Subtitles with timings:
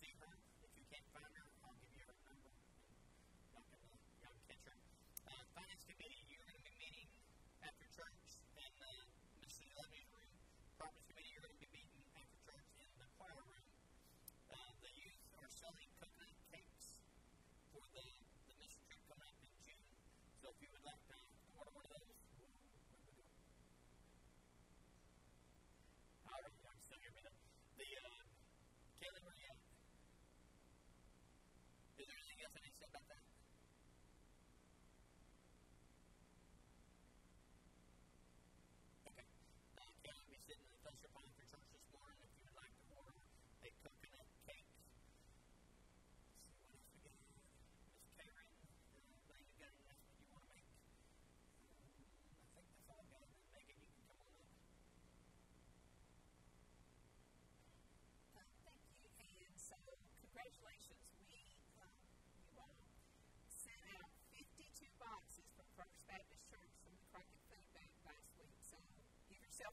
[0.00, 0.25] see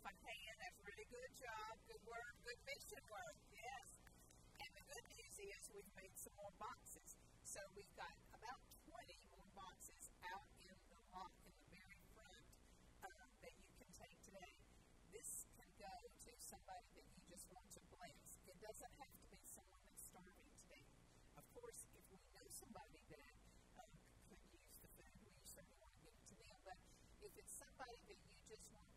[0.04, 3.88] myself, I'm paying really good job, good work, good mission work, yes.
[4.60, 7.16] And the good news is we've made some more boxes.
[7.48, 9.00] So we've got about 20
[9.32, 12.44] more boxes out in the lot in the very front
[13.00, 14.52] uh, that you can take today.
[15.16, 18.44] This can go to somebody that you just want to bless.
[18.44, 20.84] It doesn't have to be someone that's starving today.
[21.40, 23.32] Of course, if we know somebody that
[23.80, 23.88] uh,
[24.28, 26.58] could use the food, we certainly want to give it to them.
[26.68, 26.80] But
[27.24, 28.93] if it's somebody that you just want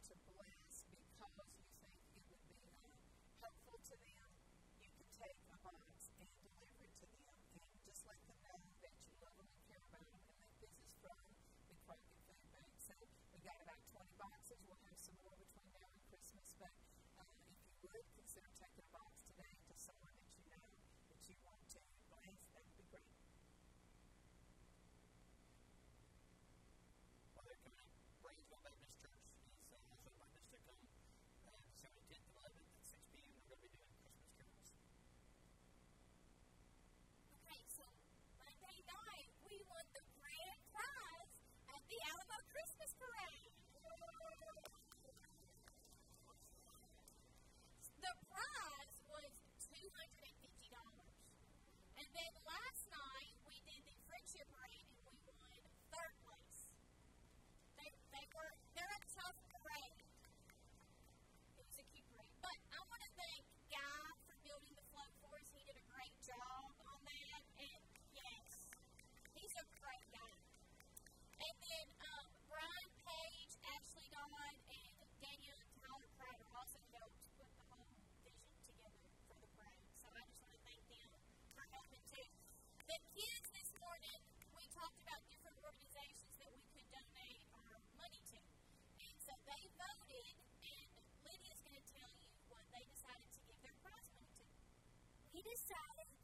[95.67, 96.16] Saturday.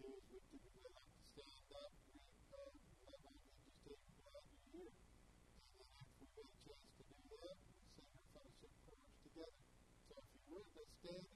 [0.00, 2.70] Do is we typically like to stand up, greet uh,
[3.06, 4.92] lovely, and just tell you glad you're here.
[4.92, 9.14] And then after we get a chance to do that, we sing our fellowship prayers
[9.24, 9.62] together.
[10.08, 11.35] So if you would, let's stand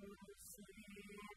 [0.00, 1.33] My child.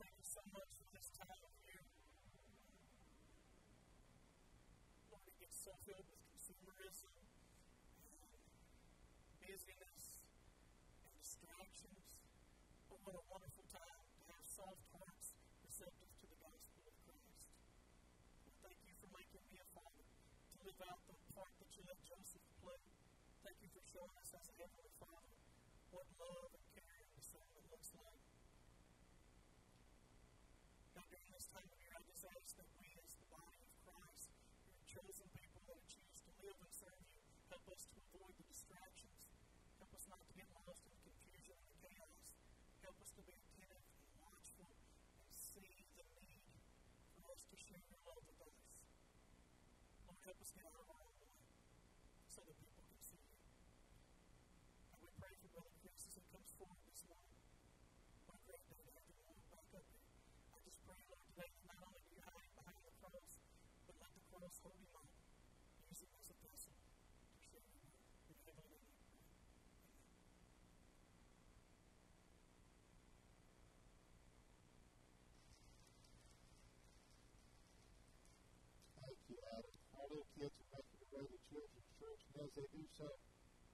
[0.00, 1.50] Thank you so much for this time
[5.40, 7.16] gets so filled with consumerism,
[9.40, 10.04] busyness,
[11.00, 12.06] and distractions.
[12.92, 15.32] But what a wonderful time to have soft hearts
[15.64, 17.56] receptive to the gospel of Christ.
[18.44, 20.04] Lord, thank you for making me a father
[20.80, 22.80] to live out the part that you let Joseph play.
[23.44, 25.36] Thank you for showing us as a heavenly father
[25.92, 28.24] what love and care and discernment looks like.
[30.96, 33.68] God, during this time of year, I just ask that we, as the body of
[33.84, 34.32] Christ,
[34.64, 38.46] your chosen people that choose to live and serve you, help us to avoid the
[38.48, 39.36] distractions.
[39.76, 42.40] Help us not to get lost in the confusion and the chaos.
[42.80, 46.56] Help us to be attentive and watchful and see the need
[47.20, 48.80] for us to share your love with others.
[50.30, 51.26] Help us get of our way
[52.30, 53.34] so that people can see you.
[54.94, 57.34] And we pray for Brother Chris as he comes forward this morning.
[58.30, 59.90] A great day to have him back up here.
[60.54, 63.42] I just pray, Lord, today not only do you hide behind the cross,
[63.90, 65.10] but let the cross hold him up.
[65.90, 67.98] Use him as a vessel to share your word.
[68.30, 69.34] In your heavenly name we pray.
[69.82, 70.14] Amen.
[78.94, 79.74] Thank you, Adam.
[80.00, 83.04] Our little kids are making their way to Children's Church, and as they do so,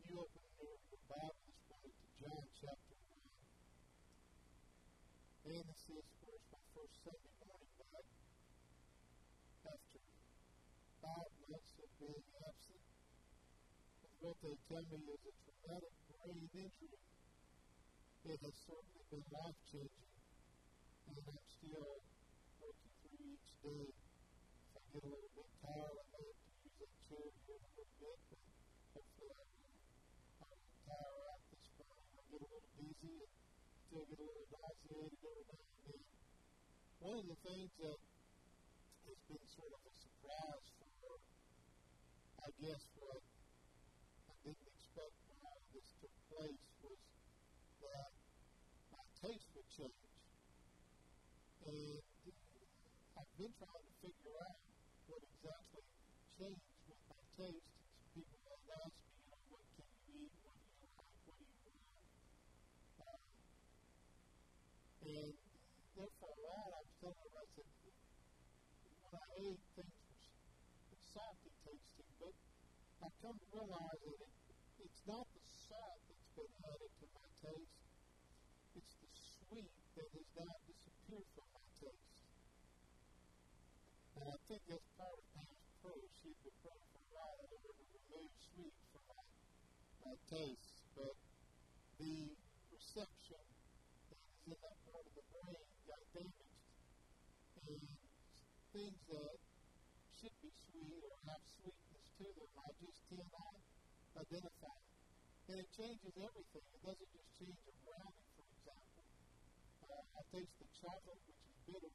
[0.02, 3.14] you open your, your Bible this morning to John chapter 1.
[5.54, 8.10] And this is, of course, my first Sunday morning back
[9.70, 10.02] after
[10.98, 12.82] five months of being absent.
[14.18, 16.98] What they tell me is a traumatic brain injury.
[18.26, 20.10] It has certainly been life changing,
[21.06, 22.02] and I'm still
[22.58, 23.94] working through each day
[24.66, 27.56] if I get a little bit tired, I may have to use that chair here
[27.56, 28.40] a little bit, but
[28.92, 29.78] hopefully I will,
[30.36, 32.06] I will tire out this morning.
[32.16, 32.48] I'll get a
[33.06, 36.02] little dizzy and still get a little nauseated every now and then.
[36.96, 37.98] One of the things that
[39.06, 41.14] has been sort of a surprise for,
[42.42, 43.22] I guess, what
[44.26, 47.00] I didn't expect when all of this took place was
[47.86, 48.10] that
[48.90, 50.02] my taste would change.
[51.66, 52.36] And uh,
[53.16, 54.58] I've been trying to figure out
[55.06, 55.84] what exactly
[56.36, 57.70] changed with my taste.
[57.86, 60.34] Some people have asked me, you know, what can you eat?
[60.42, 61.10] What do you like?
[61.26, 62.10] What do you want?
[62.96, 63.18] Uh,
[65.06, 65.34] and
[65.96, 67.68] there for a while, I was telling her, I said,
[69.06, 69.96] when I ate, things
[70.90, 72.34] were salty tasting, but
[73.00, 74.32] I've come to realize that it,
[74.84, 77.80] it's not the salt that's been added to my taste,
[78.76, 82.20] it's the sweet that has now disappeared from my taste.
[84.20, 86.06] And I think that's part of Pam's prayer.
[86.12, 89.24] She'd been praying for a while that Lord to remove sweet from my,
[90.04, 90.76] my taste.
[90.92, 91.16] But
[92.00, 92.16] the
[92.68, 93.44] reception
[94.12, 96.56] that is in that part of the brain got damaged.
[97.64, 97.80] And
[98.76, 99.36] things that
[100.20, 101.85] should be sweet or have sweetness
[102.16, 103.56] them, I just cannot
[104.16, 104.78] identify.
[105.46, 106.64] And it changes everything.
[106.64, 109.04] It doesn't just change a brownie, for example.
[109.84, 111.92] Uh, I taste the chocolate, which is bitter,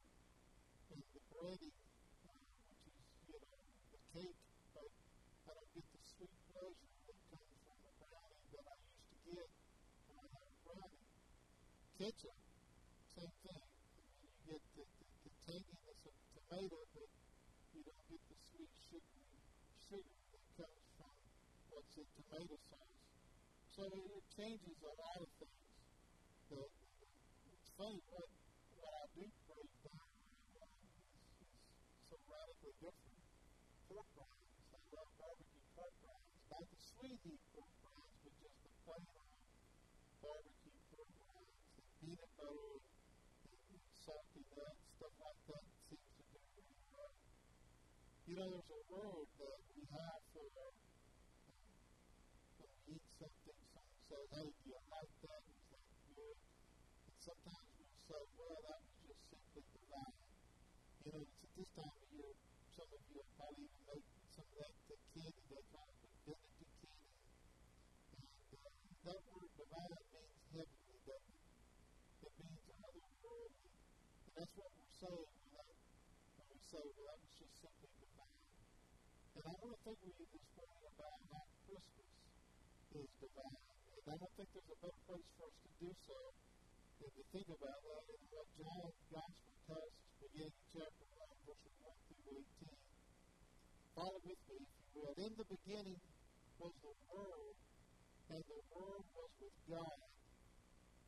[0.94, 1.76] and the breading,
[2.22, 2.38] uh,
[2.70, 3.60] which is, you know,
[3.92, 4.38] the cake,
[4.72, 9.10] but I don't get the sweet pleasure that comes from the brownie that I used
[9.10, 9.48] to get
[10.06, 11.04] when I had a brownie.
[11.98, 12.38] Ketchup,
[13.10, 13.62] same thing.
[14.22, 17.10] You get the, the, the tanginess of the tomato, but
[17.74, 19.21] you don't get the sweet sugary
[19.92, 21.12] sugar that comes from
[21.68, 22.96] what's in tomato sauce.
[23.76, 25.68] So it, it changes a lot of things.
[26.48, 26.60] The,
[27.52, 28.28] it's funny what
[28.72, 29.68] what I do I'm is,
[32.08, 33.20] so radically different.
[33.92, 34.64] Pork rinds.
[34.72, 36.40] I love barbecue pork rinds.
[36.48, 39.44] Not the sweet heat pork rinds, but just the plain old
[40.24, 41.52] barbecue pork rinds.
[41.76, 47.12] The peanut butter and, and salty nuts, stuff like that seems to do really well.
[48.32, 50.72] You know, there's a word that we have for when
[52.64, 55.42] we eat something, someone says, hey, do you like that?
[55.68, 55.84] That
[56.16, 56.36] good?
[56.40, 60.16] And sometimes we'll say, well, that was just simply divine.
[61.04, 62.32] You know, it's at this time of year,
[62.72, 66.00] some of you will probably even make some of that the candy they call it
[66.24, 67.12] divinity candy.
[68.16, 68.72] And uh,
[69.12, 71.48] that word divine means heavenly, doesn't it?
[72.24, 73.76] It means otherworldly.
[74.24, 77.31] And that's what we're saying when, that, when we say, well, that was.
[79.42, 82.10] And I to think with you this morning about how Christmas
[82.94, 83.62] is divine.
[83.90, 86.18] And I don't think there's a better place for us to do so
[87.02, 91.42] than to think about that in what John's Gospel tells us, beginning in chapter 1,
[91.42, 92.70] verses 1 through 18.
[93.98, 95.14] Follow with me, if you will.
[95.26, 96.00] In the beginning
[96.62, 97.56] was the Word,
[98.30, 100.00] and the Word was with God,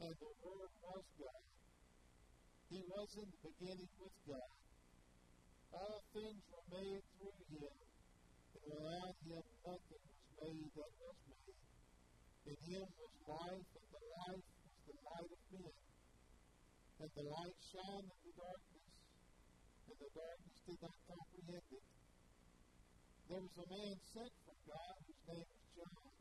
[0.03, 1.43] and the Word was God.
[2.66, 4.51] He was in the beginning with God.
[5.70, 7.84] All things were made through him,
[8.65, 11.59] without him nothing was made that was made.
[12.45, 15.75] In him was life, and the life was the light of men.
[17.01, 18.89] And the light shone in the darkness,
[19.89, 21.87] and the darkness did not comprehend it.
[23.29, 26.12] There was a man sent from God whose name was John.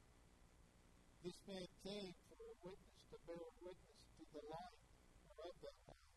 [1.24, 4.80] This man came for a witness to bear witness to the light
[5.44, 6.12] of that light,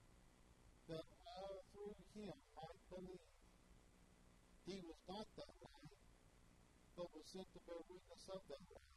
[0.90, 3.30] that all through him might believe.
[4.66, 5.26] He was not
[6.96, 8.96] but was sent to bear witness of that light.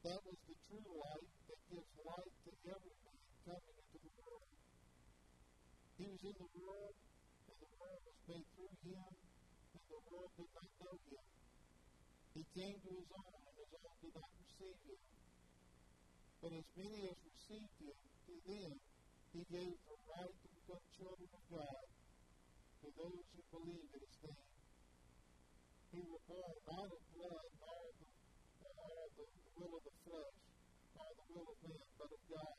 [0.00, 4.48] That was the true light that gives light to every man coming into the world.
[6.00, 6.96] He was in the world,
[7.52, 9.12] and the world was made through him,
[9.76, 11.24] and the world did not know him.
[12.32, 15.00] He came to his own, and his own did not receive him.
[16.40, 18.72] But as many as received him, to them
[19.36, 21.84] he gave the right to become children of God,
[22.80, 24.49] to those who believe in his name.
[25.90, 28.06] Were born not of blood, nor of the,
[28.62, 29.26] nor of the
[29.58, 30.38] will of the flesh,
[30.94, 32.58] nor the will of man, but of God.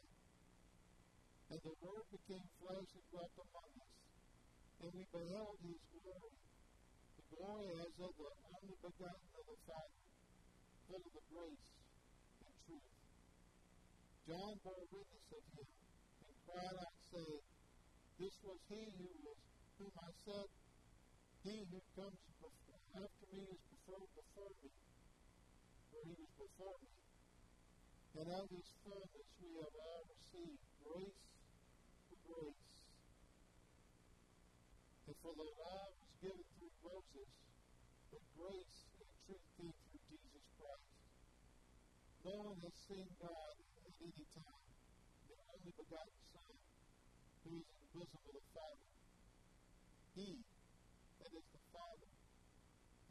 [1.48, 3.96] And the Word became flesh and dwelt among us,
[4.84, 6.36] and we beheld his glory,
[7.16, 10.00] the glory as of the only begotten of the Father,
[10.92, 11.68] full of the grace
[12.44, 12.92] and truth.
[14.28, 15.70] John bore witness of him,
[16.28, 17.44] and cried out, saying,
[18.20, 19.40] This was he who was,
[19.80, 20.48] whom I said,
[21.48, 24.70] He who comes before, after me is preferred before me,
[25.88, 26.92] for he was before me.
[28.20, 31.24] And of his fullness we have all received grace
[32.12, 32.68] for grace.
[35.08, 37.32] And for the law was given through Moses,
[38.12, 40.92] but grace and truth came through Jesus Christ.
[42.28, 43.56] No one has seen God
[43.88, 44.68] at any time,
[45.32, 46.56] the only begotten Son,
[47.48, 47.56] who
[48.04, 48.88] is in the Father.
[50.12, 50.44] He,
[51.24, 51.61] that is the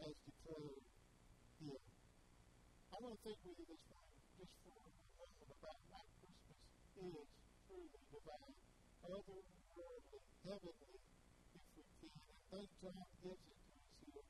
[0.01, 0.81] has declared
[1.61, 1.83] him.
[2.89, 4.89] I want to with you this morning just for a
[5.21, 7.29] moment about what Christmas is
[7.69, 8.57] truly divine,
[9.05, 9.61] otherworldly,
[10.41, 10.97] heavenly,
[11.53, 12.33] if we can.
[12.33, 14.25] And think John gives it to us here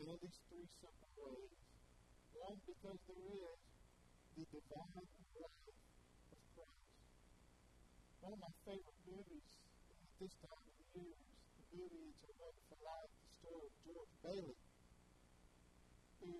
[0.00, 1.52] in at least three simple ways.
[2.40, 3.60] One, because there is
[4.40, 5.68] the divine life
[6.32, 6.96] of Christ.
[8.24, 9.50] One of my favorite movies
[10.00, 13.74] at this time of year is the movie It's a Wonderful Life, the story of
[13.84, 14.69] George Bailey,
[16.20, 16.32] who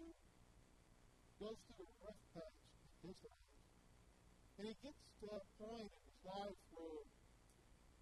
[1.41, 2.59] goes through a rough patch
[3.03, 3.49] in his life.
[4.61, 7.03] And he gets to a point in his life where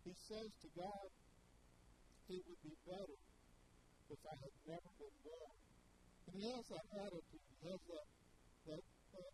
[0.04, 1.08] he says to God,
[2.28, 3.18] it would be better
[4.10, 5.54] if I had never been born.
[6.28, 8.06] And he has that attitude, he has that,
[8.68, 9.32] that, that,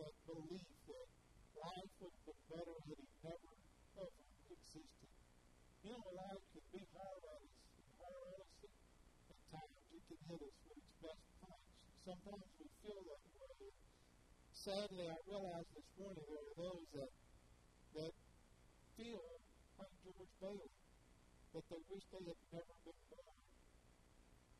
[0.00, 1.06] that belief that
[1.60, 3.52] life would have been better had he never
[4.00, 5.10] ever existed.
[5.84, 7.56] You know, life can be hard on us,
[8.00, 9.76] hard on us at, times.
[9.92, 11.68] It can hit us with its best points.
[12.10, 13.70] Sometimes we feel that way.
[14.50, 17.12] Sadly, I realize this morning there are those that
[17.94, 18.14] that
[18.98, 19.22] feel
[19.78, 20.74] like George Bailey,
[21.54, 23.36] that they wish they had never been born.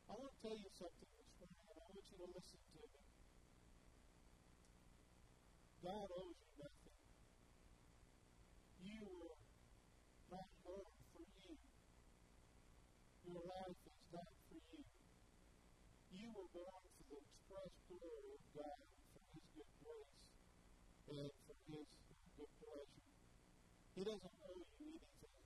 [0.06, 2.78] I want to tell you something this morning, and I want you to listen to
[2.86, 3.02] me.
[5.82, 6.38] God owes.
[8.78, 9.38] You were
[10.30, 11.54] not born for you.
[13.26, 14.86] Your life is not for you.
[16.10, 20.14] You were born for the glory of God, for His good grace,
[21.10, 21.88] and for His
[22.38, 23.06] good pleasure.
[23.98, 25.36] He doesn't owe you anything.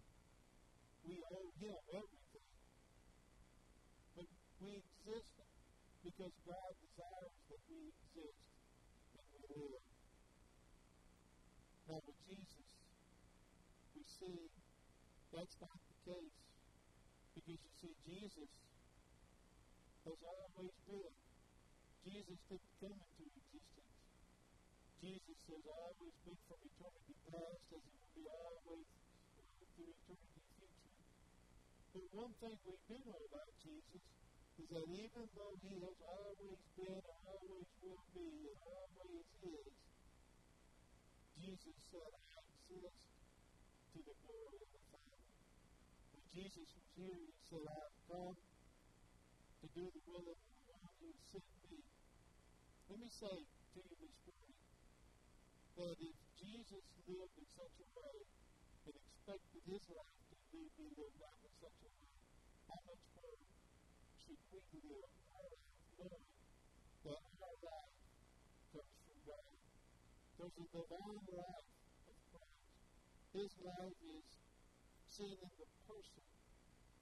[1.09, 2.49] We owe Him everything.
[4.15, 4.29] But
[4.61, 5.35] we exist
[6.05, 8.41] because God desires that we exist
[9.17, 9.85] and we live.
[11.89, 12.69] Now, with Jesus,
[13.97, 14.53] we see
[15.33, 16.39] that's not the case.
[17.35, 18.53] Because you see, Jesus
[20.07, 21.24] has always been.
[22.05, 23.97] Jesus didn't come into existence.
[25.01, 28.89] Jesus has always been from eternity past as it will be always
[29.73, 30.93] through eternity future.
[31.97, 34.05] But one thing we do know about Jesus
[34.61, 39.73] is that even though he has always been and always will be and always is,
[41.41, 42.97] Jesus said I access
[43.97, 45.21] to the glory of the Father.
[46.13, 50.53] When Jesus was here, he said, I have come to do the will of the
[50.69, 51.64] one who sent me.
[52.85, 54.61] Let me say to you this morning
[55.73, 58.17] that if Jesus lived in such a way
[58.85, 60.21] and expected his life
[60.53, 62.13] to be lived out in such a way,
[62.69, 63.41] how much more
[64.21, 65.65] should we live our life
[65.97, 66.29] knowing
[67.09, 67.97] that our life
[68.69, 69.55] comes from God?
[70.37, 71.69] There's a divine life
[72.05, 72.69] of Christ.
[73.33, 74.29] His life is
[75.09, 76.27] seen in the person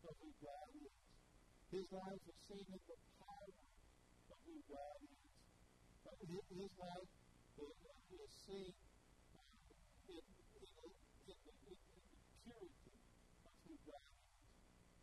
[0.07, 0.95] of who God is.
[1.75, 3.51] His life is seen in the power
[4.31, 5.22] of who God is.
[6.13, 7.09] But his life
[8.13, 8.73] is seen
[9.33, 9.57] um,
[10.09, 12.95] in, in, in, in, the, in the purity
[13.43, 14.23] of who God is.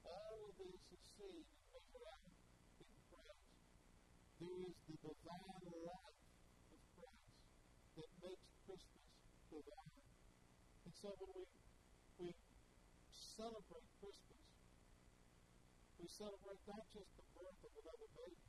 [0.05, 2.29] All of this is seen and measured out
[2.79, 3.49] in Christ.
[4.39, 6.19] There is the divine life
[6.69, 7.33] of Christ
[7.97, 9.05] that makes Christmas
[9.49, 10.05] divine.
[10.85, 11.45] And so when we,
[12.21, 12.29] we
[13.11, 14.43] celebrate Christmas,
[15.99, 18.45] we celebrate not just the birth of another baby,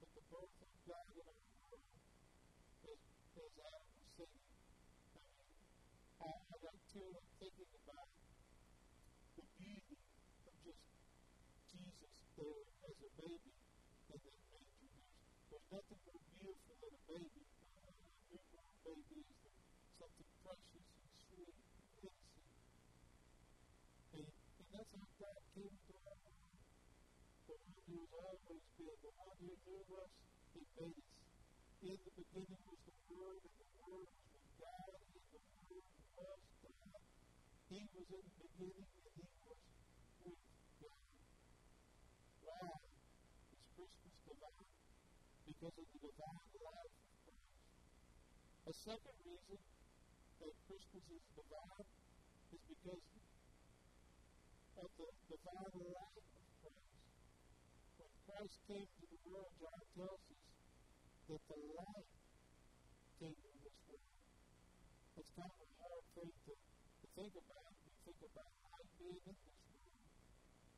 [0.00, 1.84] but the birth of God in our world,
[2.88, 3.00] as,
[3.36, 4.48] as Adam was singing.
[6.20, 8.08] I mean, I, I got teared up thinking about
[9.32, 9.96] the beauty
[10.44, 10.84] of just
[11.72, 13.52] Jesus there as a baby
[14.12, 14.84] in that manger.
[14.84, 15.08] There's,
[15.48, 17.42] there's nothing more beautiful than a baby.
[17.80, 17.92] A
[18.28, 19.56] newborn baby is
[19.96, 22.12] something precious and sweet and innocent.
[24.20, 26.44] And, and that's how God came to our world.
[27.48, 30.12] The one who has always been, the one who knew us,
[30.52, 31.08] he made us.
[31.80, 35.88] In the beginning was the Word was with God, and the Word was
[36.20, 36.40] God.
[38.10, 39.54] In the beginning, and he was
[40.26, 40.42] with
[40.82, 40.98] God.
[42.42, 42.66] Why
[43.54, 44.66] is Christmas divine?
[45.46, 47.54] Because of the divine life of Christ.
[48.66, 49.62] A second reason
[50.42, 51.86] that Christmas is divine
[52.50, 53.06] is because
[54.74, 56.90] of the divine life of Christ.
[57.94, 60.42] When Christ came to the world, John tells us
[61.30, 62.10] that the light
[63.22, 64.02] came to this world.
[65.14, 67.69] It's kind of a hard thing to, to think about.
[68.00, 69.92] Think about light being in this world.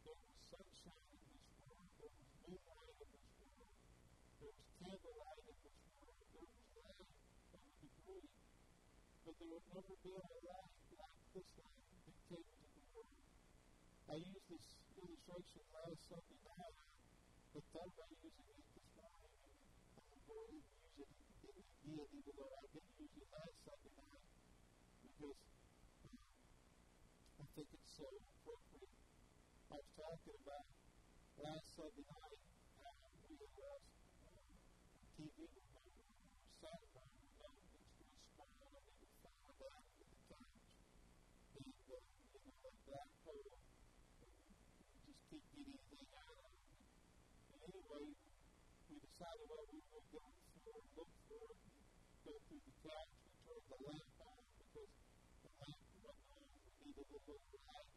[0.03, 1.87] There was sunshine in this world.
[1.97, 3.79] There was moonlight in this world.
[4.43, 6.19] There was candlelight in this world.
[6.19, 8.29] There was light of a degree.
[9.23, 13.23] But there would never be a light like this light that came into the world.
[14.11, 14.67] I used this
[14.99, 16.77] illustration last Sunday night.
[17.55, 19.33] I thought about using it this morning,
[19.95, 21.13] and I'm going to use
[21.47, 24.27] it again, even though I didn't use it last Sunday night,
[25.07, 25.39] because
[27.53, 28.97] think it's so appropriate.
[29.69, 30.67] I was talking about
[31.37, 32.41] last Sunday night
[32.81, 32.97] how
[33.29, 33.93] we had lost
[34.25, 34.49] um,
[35.21, 35.93] TV remote,
[36.65, 40.65] satellite remote, which was small and it would fall down to the couch.
[41.61, 42.01] And, uh,
[42.33, 43.57] you know, that black hole,
[45.05, 46.57] just keep getting anything out of it.
[47.53, 48.07] And anyway,
[48.89, 51.73] we decided what we were going for, look for
[52.23, 53.13] go through the couch.
[53.19, 54.93] We turned the lamp on because
[55.43, 56.47] the lamp wasn't on.
[56.63, 57.91] We needed a little light.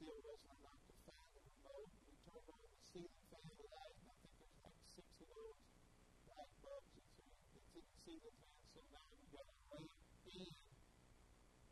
[0.00, 1.92] Still wasn't enough to the remote.
[2.08, 5.60] We turned on the ceiling fan light, I think there's like six of those
[6.24, 7.28] light bulbs that's in
[7.76, 8.64] the ceiling fan.
[8.72, 10.56] So now we got a lamp and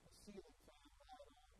[0.04, 1.56] a ceiling fan light on.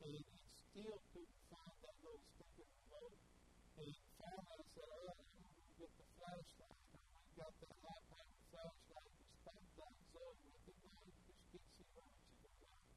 [0.00, 0.24] And it
[0.72, 3.20] still couldn't find that little stinking remote.
[3.76, 6.80] And finally I said, all right, I'm going to get the flashlight.
[6.96, 11.84] And we got the high power flashlight, the spotlight zone with the light, because you
[11.92, 12.88] can't see where much it goes out.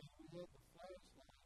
[0.00, 1.36] And we had the flashlight.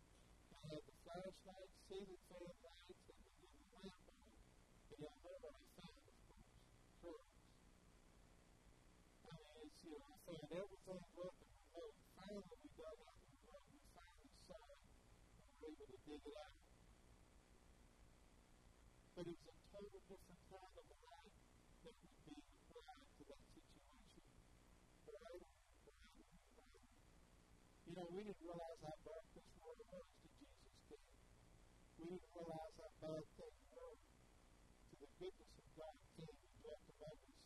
[0.51, 4.45] I had the flashlight, ceiling fan lights, and the little lamp on it.
[4.93, 6.53] And y'all know what I found, of course.
[7.01, 7.33] Curves.
[9.25, 11.95] I mean, it's, found everything but the remote.
[12.15, 13.67] Finally, we got out the remote.
[13.67, 14.79] We finally saw it.
[14.79, 16.55] And we were able to dig it out.
[19.11, 21.35] But it was a total different kind of light
[21.83, 24.23] that was being applied to that situation.
[25.03, 25.51] Brighter,
[25.83, 26.87] brighter, brighter.
[27.91, 31.11] You know, we didn't realize how dark this world was till Jesus came.
[31.99, 36.87] We didn't realize how bad things were till the goodness of God came and dwelt
[36.87, 37.43] among us.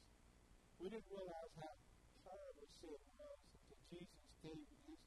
[0.76, 1.83] We didn't realize how
[2.84, 5.00] sin was until Jesus and his,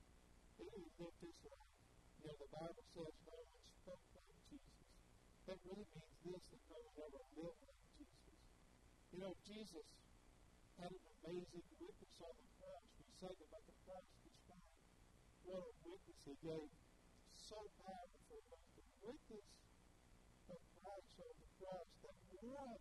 [0.58, 0.66] he
[0.98, 1.74] lived his life.
[2.18, 4.78] You know, the Bible says no one spoke like Jesus.
[5.46, 8.38] That really means this, that no one ever lived like Jesus.
[9.14, 9.88] You know, Jesus
[10.82, 12.86] had an amazing witness on the cross.
[12.98, 14.78] We sang about the cross this morning.
[15.46, 16.70] What a witness he gave.
[17.38, 19.48] So powerful was the witness
[20.50, 22.74] of Christ on the cross that one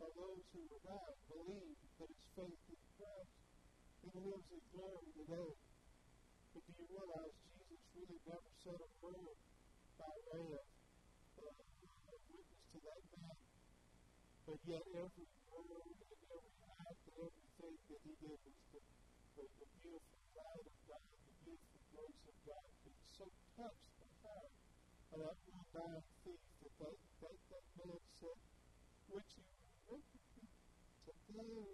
[0.00, 3.39] of those who were dying believed that his faith in Christ.
[4.00, 5.50] He lives in glory today.
[6.52, 9.36] But do you realize Jesus really never said a word
[10.00, 10.66] by way of
[11.36, 11.52] uh,
[12.08, 13.36] witness to that man?
[14.46, 18.80] But yet every word and every act and everything that he did was the,
[19.36, 22.68] the, the beautiful light of God, the beautiful grace of God.
[22.88, 23.24] It so
[23.54, 24.52] touched the heart
[25.12, 28.38] of that one dying thief that that, that, that man said,
[29.12, 29.44] Would you
[29.84, 30.48] remember me
[31.06, 31.70] today,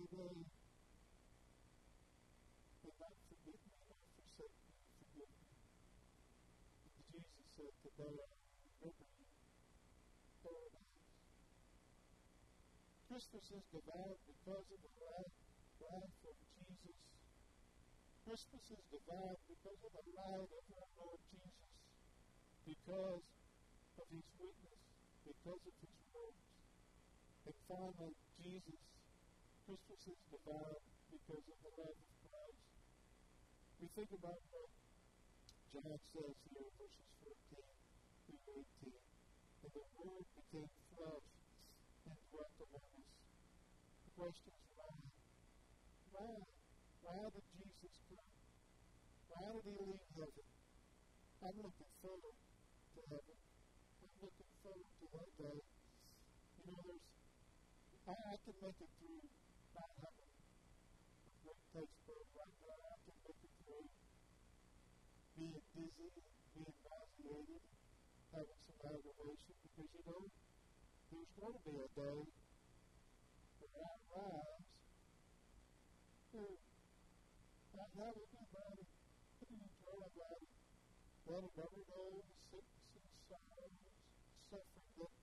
[0.00, 0.36] today,
[2.84, 5.44] and not forget me, not forsake me, forgive me.
[7.14, 7.83] And
[13.14, 15.34] Christmas is divine because of the life,
[15.78, 16.98] life of Jesus.
[18.26, 21.70] Christmas is divine because of the light of our Lord Jesus,
[22.66, 23.22] because
[24.02, 24.82] of his witness,
[25.22, 26.42] because of his words.
[27.46, 28.82] And finally, Jesus.
[29.62, 30.82] Christmas is divine
[31.14, 32.66] because of the love of Christ.
[33.78, 34.74] We think about what
[35.70, 37.73] John says here, verses 14 through
[38.24, 38.64] 18.
[39.64, 41.28] And the Word became flesh
[42.08, 43.08] and dwelt among us.
[44.04, 44.96] The question is why?
[46.14, 46.34] Why?
[47.04, 48.30] Why did Jesus come?
[49.28, 50.46] Why did he leave heaven?
[51.44, 53.38] I'm looking forward to heaven.
[54.00, 55.58] I'm looking forward to that day.
[55.60, 57.06] You know, there's
[58.04, 59.24] I, I can make it through
[59.72, 60.32] not having
[61.44, 62.78] a great bud right now.
[62.84, 63.88] I can make it through
[65.40, 67.73] being dizzy being nauseated,
[68.34, 72.18] having some aggravation, because you know, there's going to be a day
[73.62, 74.66] where I rise
[76.34, 76.42] who
[77.78, 78.82] not having anybody
[79.38, 80.46] putting into our body
[81.24, 83.78] that have ever known the sickness and sorrows,
[84.50, 85.14] suffering that,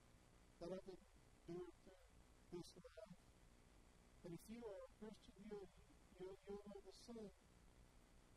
[0.60, 3.20] that I've endured through this life.
[4.24, 5.68] And if you are a Christian, you'll,
[6.16, 7.36] you'll, you'll know the same.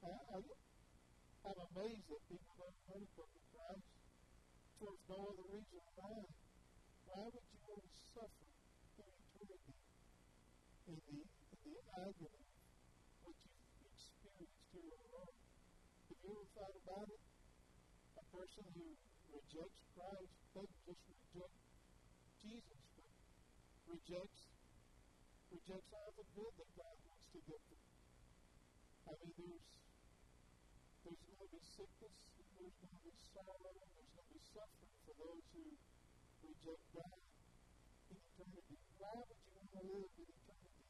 [0.02, 0.38] I, I,
[1.46, 3.43] I'm amazed that people don't want to come
[4.84, 5.80] Christ for no other reason.
[5.96, 6.12] Why?
[7.08, 8.48] Why would you want to suffer
[8.92, 9.72] through eternity
[10.92, 12.44] in the, in the agony
[13.24, 15.40] what you've experienced here on earth?
[16.04, 17.22] Have you ever thought about it?
[18.20, 18.86] A person who
[19.32, 21.56] rejects Christ doesn't just reject
[22.44, 23.08] Jesus, but
[23.88, 24.52] rejects
[25.48, 27.82] rejects all the good that God wants to give them.
[29.08, 29.68] I mean, there's
[31.08, 32.16] there's going to be sickness,
[32.58, 35.64] there's going to be sorrow, there's going to be suffering for those who
[36.46, 37.18] reject God
[38.06, 38.76] in eternity.
[39.02, 40.86] Why would you want to live in eternity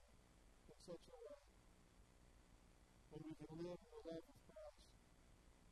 [0.69, 1.41] in such a way?
[3.09, 4.85] When we can live in the love of Christ.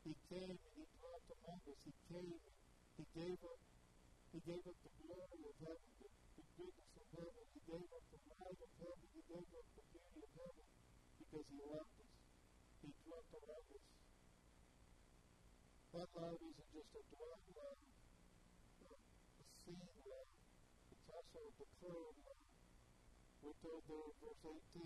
[0.03, 1.79] He came and He dwelt among us.
[1.85, 2.55] He came and
[2.97, 3.61] He gave up
[4.33, 7.43] He gave up the glory of heaven, the, the goodness of heaven.
[7.53, 9.05] He gave up the light of heaven.
[9.13, 10.65] He gave up the beauty of heaven
[11.21, 12.13] because He loved us.
[12.81, 13.85] He dwelt around us.
[15.93, 17.79] That love isn't just a dwelling love,
[18.81, 19.77] a seen
[20.09, 20.29] love.
[20.89, 22.45] It's also declared love.
[23.41, 24.45] We're told there in verse
[24.77, 24.85] 18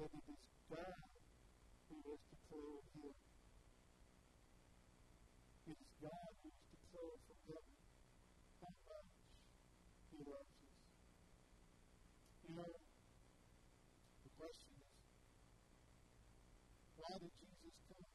[0.00, 0.40] that it is
[0.72, 1.04] God
[1.84, 3.12] who has declared Him.
[5.68, 7.76] It is God who has declared from heaven
[8.64, 9.12] how much
[10.08, 10.76] He loves us.
[12.40, 12.72] You know,
[14.24, 14.92] the question is,
[16.96, 18.08] why did Jesus come?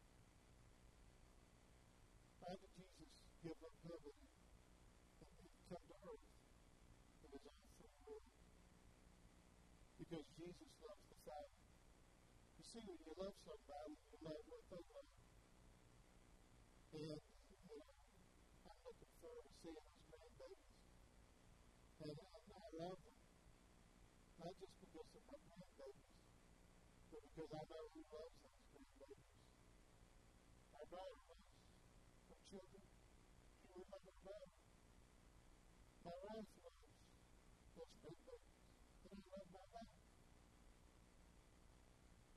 [2.41, 3.09] Why did Jesus
[3.45, 6.25] give up heaven and, and come to earth
[7.25, 8.21] of his own free will?
[10.15, 11.59] Because Jesus loves the Father.
[12.55, 15.11] You see, when you love somebody, you love what they love.
[16.95, 17.83] And, you know,
[18.63, 20.71] I'm looking forward to seeing those grandbabies.
[21.99, 23.19] And, and I love them.
[24.39, 26.07] Not just because they're my grandbabies,
[27.11, 29.27] but because I know who loves those grandbabies.
[30.71, 31.51] My daughter loves
[32.31, 32.83] her children.
[32.87, 34.51] She will love her daughter.
[36.07, 36.79] My wife loves
[37.75, 38.47] those grandbabies.
[39.11, 39.91] And I love my wife.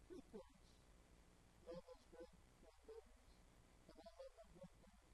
[0.08, 0.64] Three points.
[1.68, 3.08] Love those great grandbabies.
[3.88, 5.04] And I love my grandbabies.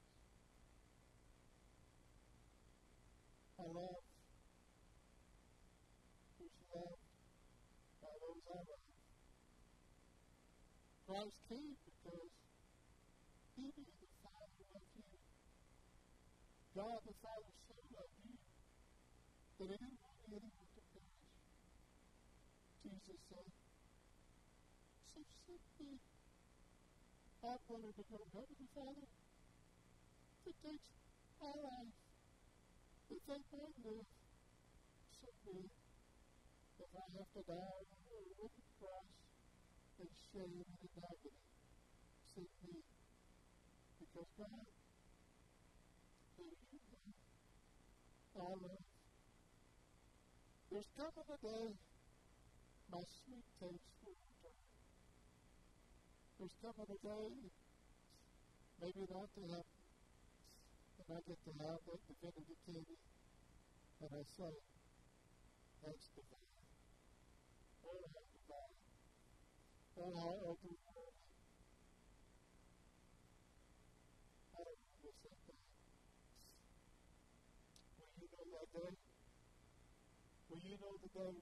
[3.64, 4.04] I love
[6.36, 7.00] who's loved
[7.96, 8.84] by those I love.
[11.08, 12.28] Christ came because
[13.56, 15.16] he knew the Father loved you.
[16.76, 21.24] God the Father so loved you that he didn't want anyone to perish.
[22.84, 23.48] Jesus said,
[25.08, 25.96] So simply,
[27.48, 29.08] I wanted to go, Heavenly Father,
[30.52, 30.88] it takes
[31.40, 32.03] my life.
[33.10, 34.08] It takes my life.
[35.20, 35.68] So be.
[36.80, 39.08] If I have to die on a wooden cross
[40.00, 41.40] in shame and agony,
[42.32, 42.80] send me.
[44.00, 44.66] Because God,
[46.36, 47.12] who you love,
[48.36, 48.84] I love.
[50.70, 51.76] There's coming a day
[52.90, 54.58] my sweet taste will return.
[56.38, 57.30] There's coming a day,
[58.80, 59.83] maybe not to heaven,
[61.04, 62.96] and I get to have that divinity candy,
[64.00, 64.54] and I say,
[65.84, 66.54] that's divine.
[67.84, 68.76] Oh, how divine.
[70.00, 71.20] Oh, how otherworldly.
[74.48, 75.60] I don't want to miss that.
[78.00, 78.96] Will you know that day?
[80.48, 81.36] Will you know the day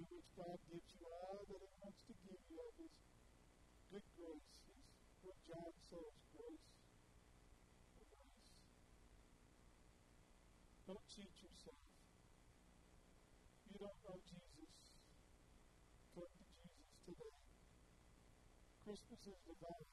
[0.00, 2.94] in which God gives you all that He wants to give you of His
[3.92, 4.84] good grace, His,
[5.20, 6.64] what John says, grace
[7.92, 8.40] for grace.
[10.90, 11.78] Don't cheat yourself.
[13.70, 14.74] You don't know Jesus.
[16.18, 17.34] Come to Jesus today.
[18.82, 19.86] Christmas is divine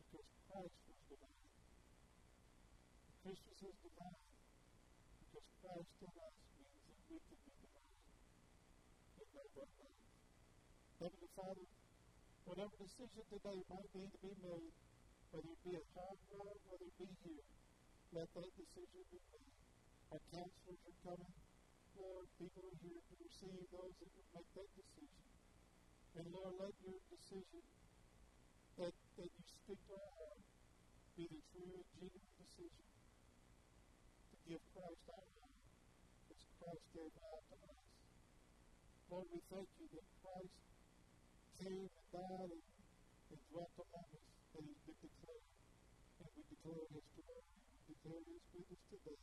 [0.00, 1.40] because Christ was divine.
[3.20, 4.24] Christmas is divine
[5.20, 7.92] because Christ in us means that we can be divine
[9.36, 9.96] know that love.
[10.96, 11.66] Heavenly Father,
[12.48, 14.72] whatever decision today might need to be made,
[15.28, 17.44] whether it be at home or whether it be here,
[18.16, 19.59] let that decision be made.
[20.10, 21.34] Our counselors are coming.
[21.94, 25.22] Lord, people are here to receive those that will make that decision.
[26.18, 27.62] And Lord, let your decision
[28.74, 30.42] that, that you speak to our heart
[31.14, 35.62] be the true and genuine decision to give Christ our life
[36.26, 37.86] as Christ gave out to us.
[39.14, 40.58] Lord, we thank you that Christ
[41.54, 42.66] came and died and,
[43.30, 44.26] and dwelt among us,
[44.58, 45.46] that he's been declared.
[46.18, 47.46] And we declare his glory.
[47.86, 49.22] We declare his goodness today.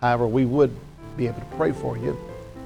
[0.00, 0.74] However, we would
[1.16, 2.18] be able to pray for you,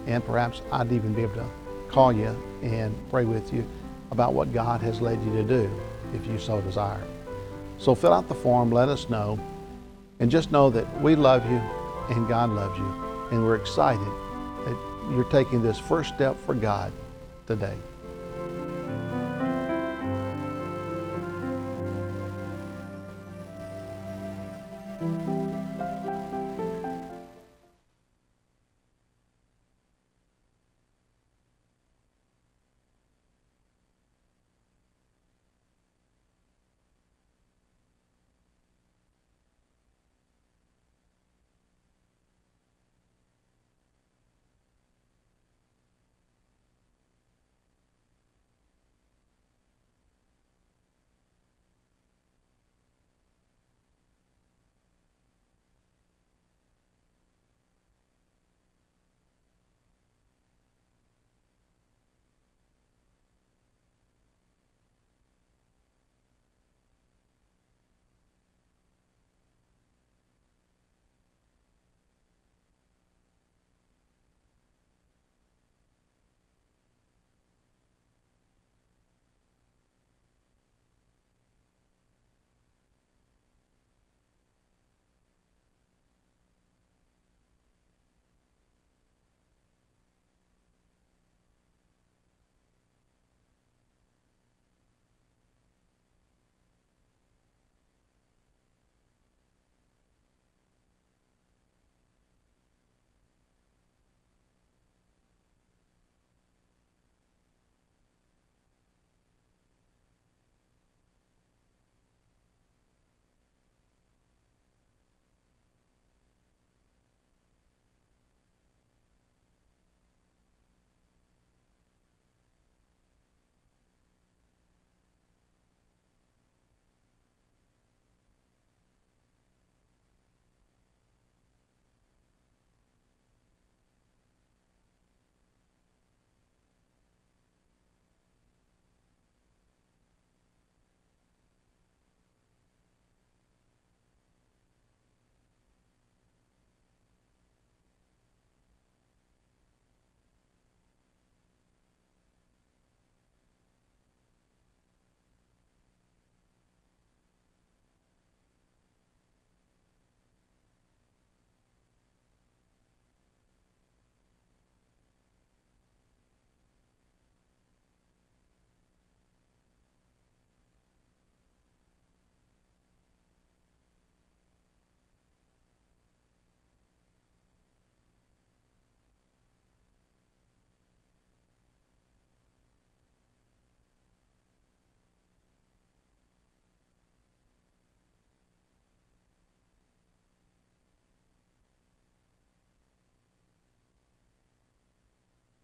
[0.06, 1.46] and perhaps I'd even be able to
[1.88, 3.64] call you and pray with you
[4.10, 5.70] about what God has led you to do
[6.14, 7.02] if you so desire.
[7.78, 9.38] So fill out the form, let us know,
[10.18, 11.60] and just know that we love you
[12.10, 14.06] and God loves you, and we're excited
[14.64, 14.76] that
[15.10, 16.92] you're taking this first step for God
[17.46, 17.76] today.